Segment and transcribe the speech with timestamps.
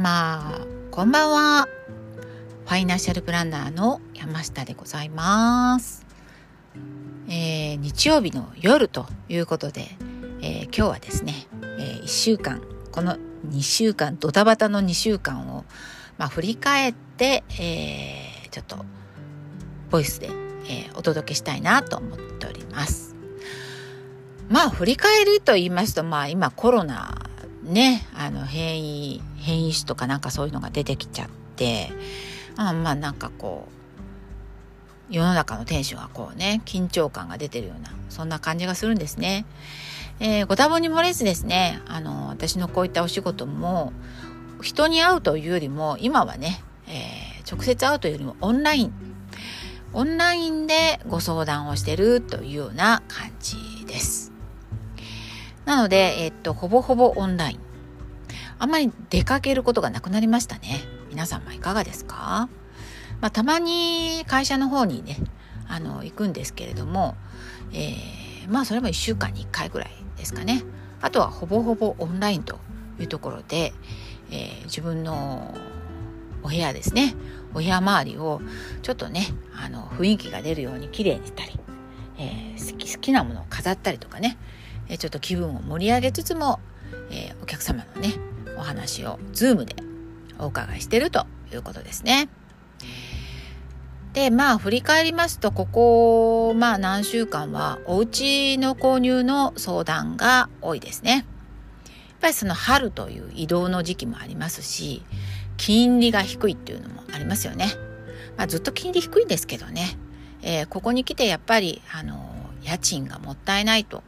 [0.00, 1.68] 様こんばんは
[2.64, 6.06] ファイナンシャルプランナーの山下でございます、
[7.28, 9.88] えー日曜日の夜ということで、
[10.40, 11.46] えー今日はですね、
[11.78, 12.62] え1週間
[12.92, 13.18] この
[13.50, 15.66] 2週間ドタバタの2週間を、
[16.16, 18.78] まあ、振り返って、えーちょっと
[19.90, 20.30] ボイスで、
[20.64, 23.14] えーお届けしたいなと思っております。
[24.48, 27.26] まあ振り返ると言いますとまあ今コロナ
[27.62, 31.90] ねあの変異変異種とかなんかそういうのが出てきちゃって
[32.56, 33.68] あまあなんかこ
[35.10, 39.44] う世の中のテンションがこうね緊張感が出てるようなそんな感じがするんですね。
[40.20, 43.92] えーご多忙に漏れずですねあの私のこういったお仕事も
[44.60, 48.92] 人に会うというよりも今はね、えー直接会うというよりもオンライン
[49.92, 54.30] オンラインでご相談をしてるというような感じです。
[55.64, 57.69] なので、えっと、ほぼほぼオンライン。
[58.60, 60.82] あまり出かけることがなくなりましたね。
[61.08, 62.48] 皆様いかがですか？
[63.22, 65.16] まあ、たまに会社の方にね、
[65.66, 67.16] あの、行くんですけれども、
[67.72, 70.62] えーまあ、それも1週間に1回ぐらいですかね。
[71.00, 72.58] あとはほぼほぼオンラインと
[72.98, 73.72] いうところで、
[74.30, 75.54] えー自分の
[76.42, 77.14] お部屋ですね。
[77.52, 78.40] お部屋周りを
[78.82, 81.58] ちょっとね、あの、雰囲気が出るように綺麗にしたり、
[82.18, 84.36] えー好き好きなものを飾ったりとかね、
[84.88, 86.60] えちょっと気分を盛り上げつつも、
[87.10, 88.14] えーお客様のね
[88.60, 89.74] お話を Zoom で
[90.38, 92.28] お伺いしてるということですね。
[94.12, 101.12] でまあ振り返りますとここまあ何週間はお家の購入の相談が多いですね。
[101.12, 101.24] やっ
[102.20, 105.02] ぱりその春という移動の時期もありますし
[105.56, 107.68] 金利が低いっていうのもありますよね。
[108.36, 109.96] まあ、ずっと金利低いんですけどね、
[110.42, 114.02] えーここに来てやっぱりあの家賃がもったいないと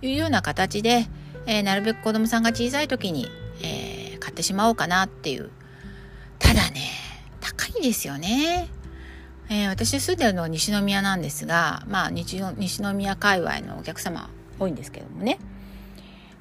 [0.00, 1.06] いうような形で、
[1.46, 3.28] えーなるべく子供さんが小さい時に、
[3.60, 3.91] えー
[4.32, 5.50] 買ってしまおうかなっていう。
[6.38, 6.80] ただね
[7.40, 8.68] 高いですよね、
[9.48, 15.38] えー私住んでるのは西宮なんですがまあ西の西宮界隈のお客様多いんですけどもね。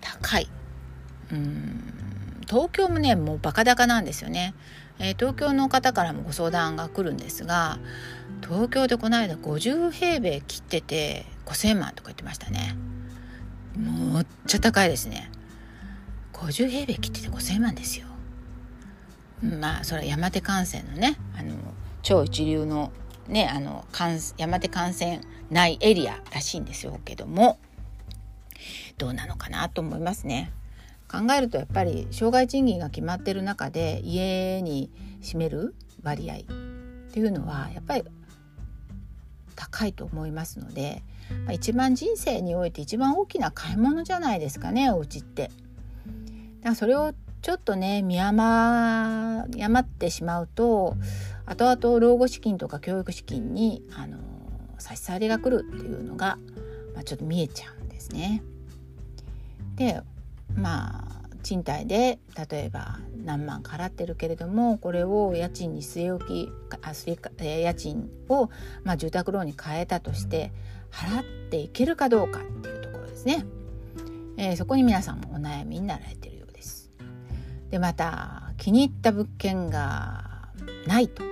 [0.00, 0.48] 高い。
[1.32, 1.94] うん
[2.46, 4.54] 東京もねもうバカ高なんですよね、
[4.98, 7.78] えー東京の方からもご相談が来るんですが
[8.42, 12.76] 東京でこの間50平米切ってて5,000万とか言ってましたね。
[13.78, 15.30] もっちゃ高いですね。
[16.38, 18.06] 50平米切ってて5,000万ですよ
[19.42, 21.54] まあそれは山手幹線のねあの
[22.02, 22.92] 超一流の
[23.28, 23.84] ねあの
[24.36, 27.58] 山手幹線内エリアらしいんですよけども
[28.96, 30.52] どうなのかなと思いますね
[31.10, 34.90] 考えるとやっぱり障害賃金が決まってる中で家に
[35.22, 36.38] 占める割合っ
[37.12, 38.04] ていうのはやっぱり
[39.56, 41.02] 高いと思いますので、
[41.44, 45.50] まあ、一番人生において一番大きな買い物じゃないですかねお家って。
[46.60, 49.46] だからそれをちょっとね見余
[49.80, 50.96] ってしまうと
[51.46, 54.18] 後々老後資金とか教育資金にあの
[54.78, 56.38] 差し障りが来るっていうのが、
[56.94, 58.42] まあ、ちょっと見えちゃうんですね。
[59.76, 60.00] で
[60.54, 62.18] まあ賃貸で
[62.50, 66.52] 例えば何万払ってるけれどもこれを家賃に据え置き
[66.82, 66.92] あ
[67.42, 68.50] 家賃を、
[68.82, 70.52] まあ、住宅ローンに変えたとして
[70.90, 73.44] 払っていけるかどうかっていうところですね。
[74.36, 76.37] えーそこに皆さんもお悩みになられてる。
[77.70, 80.48] でまた気に入った物件が
[80.86, 81.22] ないと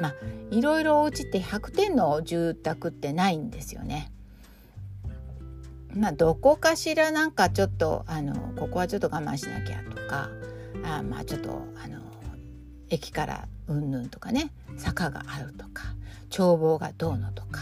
[0.00, 0.14] まあ
[0.50, 4.10] いろいろお家って100点の住宅ってないんですよね。
[5.94, 10.28] まあどこかしらなんかちょっとあのここはちょっと我慢しなきゃとか
[10.84, 11.50] あまあちょっと
[11.82, 12.00] あの
[12.90, 15.84] 駅からうんぬんとかね坂があるとか
[16.36, 17.60] 眺望がどうのとか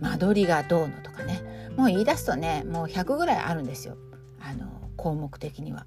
[0.00, 1.42] 間取りがどうのとかね
[1.76, 3.96] もう言い出すとねもう100ぐらいあるんですよ
[4.40, 5.86] あの項目的には。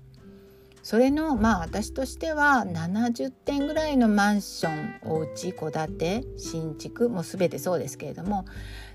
[0.88, 8.46] それのまあ私としては70点ぐらいのマンションお家戸建て新築もう全てそうですけれども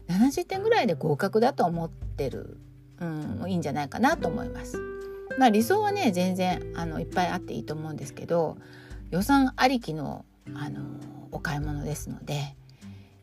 [0.08, 2.56] 70点ぐらいで合格だと思ってる、
[2.98, 4.78] うん、いいんじゃないかなと思います。
[5.38, 8.56] まあ理想はね全然あのいっぱいあっていいと思うんですけど
[9.10, 10.24] 予算ありきの
[10.54, 10.80] あの
[11.30, 12.56] お買い物ですので、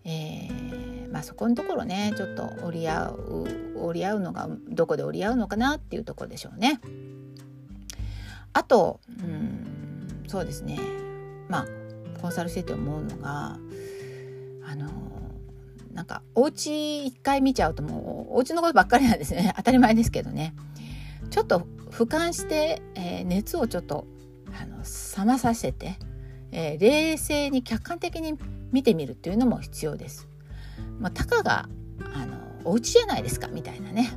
[0.04, 3.48] えーまあ、そこのところねちょっと折り合う
[3.78, 6.80] 折り合うのがどこで折り合うのかなっていうところでしょうね。
[8.60, 10.24] あとうん。
[10.28, 10.78] そうですね。
[11.48, 11.66] まあ
[12.22, 13.58] コンサルしてて思うのが
[14.66, 14.90] あの
[15.94, 19.54] なんかお家一回見ちゃうともうお家のことばっかりなんですね。
[19.58, 20.54] 当たり前ですけどね。
[21.30, 24.06] ちょっと俯瞰して、えー熱をちょっと
[24.48, 24.84] あの
[25.18, 25.98] 冷まさせて、
[26.52, 28.38] えー冷静に客観的に
[28.72, 30.28] 見てみるっていうのも必要です。
[31.00, 31.70] まあ、たかが
[32.14, 34.12] あのお家じゃないですかみたいなね。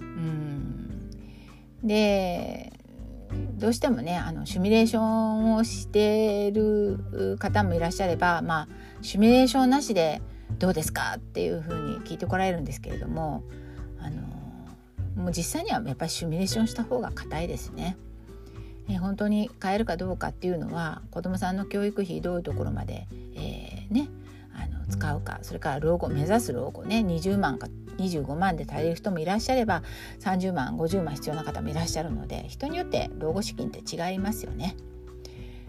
[0.00, 1.10] うん。
[1.82, 2.77] で
[3.58, 8.68] どうしてもねあのシミュレーションをしてる方もいらっしゃればまあ
[9.02, 10.22] シミュレーションなしで
[10.58, 13.42] どうですかっていうふうに聞いてこられるんですけれども
[14.00, 14.22] あの
[15.22, 17.96] もう実際にはやっぱりシミュレーションした方が硬いですね。
[18.90, 24.08] え本当に変えるかどうかっていうのは子どもさんの教育費どういうところまで、えー、ね
[24.54, 29.82] あの使うかそれから老後目指す老後ね20万か25万で足りる人もいらっしゃれば
[30.20, 34.76] 30万50万必要な方もいらっしゃるので人によって老後資金って違いますよね。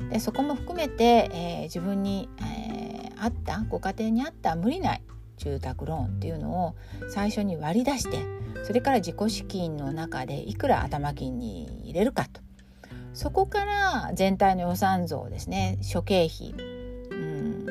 [0.09, 5.01] でそこも含めて、えー、自分に、えー、合ったご家庭に合った無理ない
[5.37, 6.75] 住宅ローンっていうのを
[7.09, 8.17] 最初に割り出して
[8.63, 12.41] それから自己資金の中でいくら頭金に入れるかと。
[13.13, 15.77] そこから全体の予算増ですね。
[15.81, 16.53] 諸経費、
[17.09, 17.65] うん。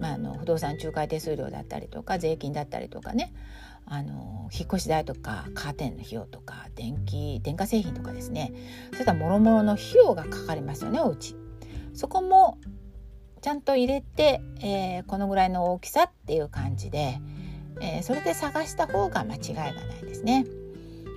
[0.00, 3.32] ま、あの不動産仲介手数料だったりとか税金だったりとかね。
[3.86, 8.52] あの引っ越し代とかカーテンの費用とか電気電化製品とかですね。
[8.92, 11.36] そういったもろもろの費用がかかりますよねお家。
[11.94, 12.58] そこも
[13.40, 17.20] ちゃんと入れて、えー、このぐらいの大きさっていう感じで、
[17.80, 20.46] えー、それで探した方が間違いがないですね。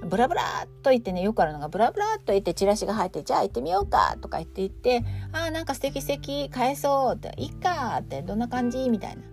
[0.03, 9.23] ブラブラっと言ってねよくあるのがブラブラっと言ってチラシが入ってじゃあ行ってみようかとか言って言ってあーなんか素敵素敵買えそうっていいかってどんな感じみたいな、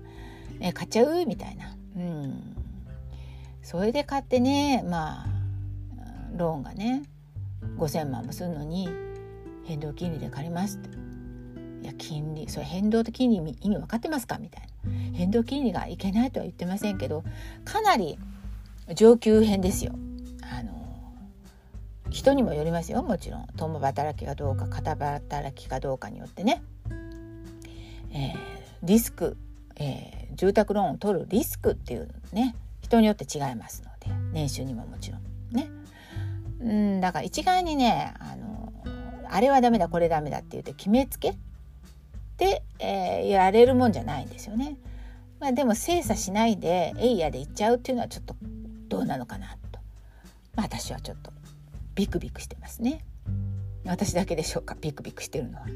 [0.61, 1.77] えー、買っちゃうみたいな。
[1.97, 2.54] うん。
[3.65, 5.27] それで買ってねまあ
[6.37, 7.03] ローンがね
[7.79, 8.89] 5,000万もするのに
[9.65, 10.95] 変動金利で借りますって。
[11.83, 14.39] いや金利それ変動と金利意味分かってますか？
[14.39, 14.69] みたいな。
[15.13, 17.25] 変動金利がいけないとは言ってませんけど
[17.65, 18.19] かなり
[18.95, 19.93] 上級編ですよ。
[20.43, 20.73] あの
[22.11, 23.03] 人にもよりますよ。
[23.03, 26.63] もちろん共働きがどうか片働きかどうかによってね、
[28.13, 28.35] えー、
[28.83, 29.37] リスク、
[29.77, 32.55] えー、住宅ローンを取るリスクっていうね。
[32.85, 35.71] 人によって違いますので年収にももちろんね。
[36.61, 38.73] うんだから一概にねあの
[39.31, 41.35] あれはダメだこれダメだって言って決めつけ
[42.37, 44.77] で、えー、やれるもんじゃないんですよね。
[45.41, 48.37] まあ、でも精査しないでエイヤで行っちゃうっていうのはちょっと
[48.89, 49.81] どうなのかなと、
[50.55, 51.33] まあ、私はちょっと
[51.95, 53.05] ビクビクしてますね。
[53.85, 55.67] 私だけでしょうかビクビクしてるのは。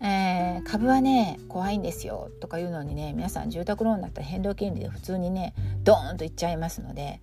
[0.00, 5.54] えー、株はね怖いんですよとかいうのにね皆さん住宅ローンだったら変動金利で普通にね
[5.84, 7.20] ドーンといっちゃいますので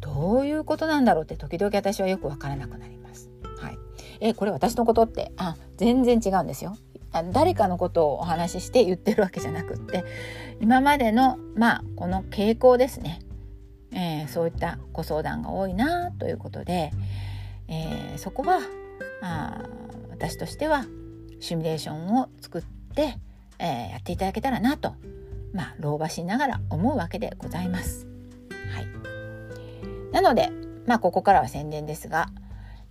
[0.00, 3.30] どういうことなんだろうって時々私はよくわからなくなります。
[3.58, 3.78] はい、
[4.20, 6.76] えこれ私のことってあ全然違うんですよ。
[7.32, 10.04] 誰かのことをお話しして言ってるわけじゃなくって
[10.60, 13.20] 今までのまあこの傾向ですね、
[13.92, 16.90] えー、そういったご相談が多いなということで、
[17.68, 18.60] えー、そこは
[19.20, 19.62] あ
[20.10, 20.86] 私としては
[21.42, 22.62] シミュレーションを作っ
[22.94, 23.18] て、
[23.58, 24.94] えー、やっていただけたらなと
[25.52, 28.06] まあ老婆しながら思うわけでございます。
[28.72, 30.50] はい、なので
[30.86, 32.28] まあここからは宣伝ですが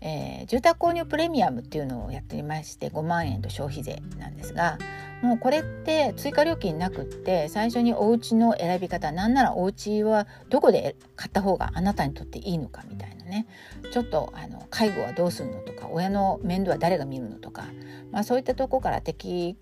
[0.01, 4.77] えー、住宅購入プレミアムっていうのをやっていまして5万円と消費税なんですが
[5.21, 13.47] もうこれって追加料金なくって最初にお家の選び方なんならお家はどこで買った方があなたにとっていいのかみたいなね。
[13.91, 17.65] ちょっとあの介護はどうするのとか親の面倒は誰が見るのとか、
[18.11, 19.57] まあ、そういったとこから適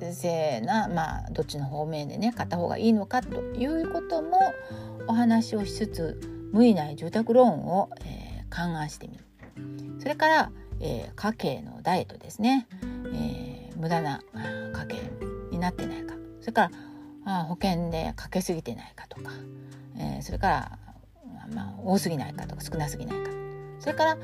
[0.00, 4.38] 正な、まあ、どっちの方面でね買った方がいいのかということも
[5.06, 6.20] お話をしつつ
[6.52, 9.24] 無理ない住宅ローンを、えー、勘案してみる。
[10.00, 12.66] それから、えー、家計のダイエットですね、
[13.12, 14.20] えー、無駄な
[15.62, 16.14] なってないか。
[16.40, 16.70] それから
[17.24, 19.30] あ保険でかけすぎてないかとか、
[19.96, 20.78] えー、それから、
[21.54, 23.30] まあ、多すぎないかとか少なすぎないか。
[23.78, 24.18] それから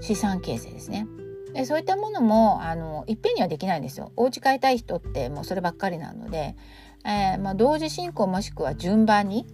[0.00, 1.06] 資産形成ですね。
[1.52, 4.12] でそういったものもあのいっぺんにはできないんですよ。
[4.16, 6.54] お家買いたい人ってもうそればっかりなので、
[7.04, 9.46] えー、まあ、同時進行もしくは順番に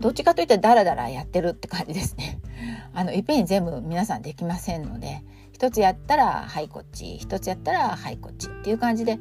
[0.00, 2.40] どっちかといったらダラダラやってるって感じですね。
[2.92, 7.16] あのいっぺんに全部皆さんできませんので一つやったらはいこっち。
[7.16, 9.18] 一つやったらはいこっちっていう感じで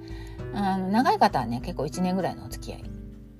[0.54, 2.84] あの長い方はね結構1年ぐらいのお付き合い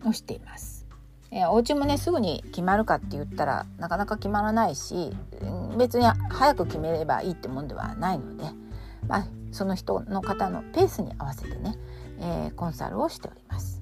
[0.06, 0.86] をしています。
[1.32, 5.12] えー、お家もねすぐに決まるかって言ったらなかなか決まらないし
[5.78, 8.44] 別に早く決めればいいってもんではないので、
[9.08, 11.78] まあ、その人の方のペースに合わせてね、
[12.20, 13.82] えー、コンサルをしております。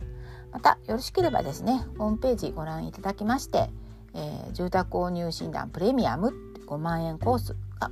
[0.51, 3.69] またよろしければですねホームページご覧いただきまして
[4.13, 6.33] えー、住宅購入診断プレミアム
[6.67, 7.91] 5万円コースが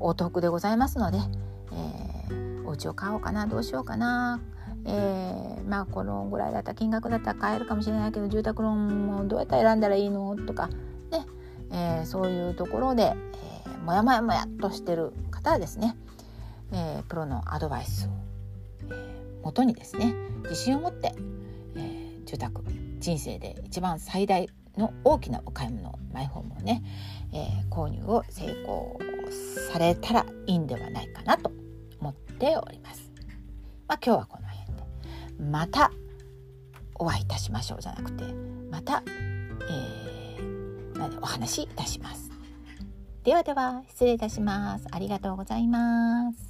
[0.00, 1.18] お得でございますので、
[1.72, 4.40] えー、お家を買おうかなどうしようかな、
[4.84, 11.26] えー、まあこのぐらいだったら金額だったら買えるかもしれないけど住宅ローンもどうやったら選んだらいいのとかね、
[11.70, 13.14] えー、そういうところで、
[13.64, 15.96] えー、もやもやもやっとしてる方はですね、
[16.72, 18.10] えー、プロのアドバイスを、
[18.90, 21.14] えー、元にですね自信を持って、
[21.76, 22.62] えー、住宅
[22.98, 26.82] 人生で一番最大の大きなお買い物マイホームをね、
[27.32, 28.98] えー、購入を成功
[29.70, 31.52] されたらいいんではないかなと
[32.00, 33.10] 思っております。
[33.86, 34.47] まあ、今日はこの
[35.38, 35.90] また
[36.94, 38.24] お会いいたしましょうじゃなくて
[38.70, 39.02] また、
[39.70, 42.30] えー、お話しいたします。
[43.24, 44.86] ではでは失礼いたします。
[44.90, 46.47] ありがとうございます。